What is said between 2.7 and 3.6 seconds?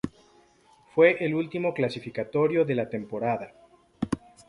la temporada.